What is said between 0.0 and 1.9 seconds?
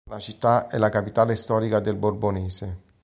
La città è la capitale storica